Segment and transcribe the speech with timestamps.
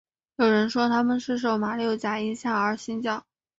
[0.37, 3.23] 有人说他们是受马六甲影响而信教。